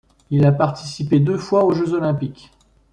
[0.31, 2.49] Il a participé deux fois aux Jeux olympiques.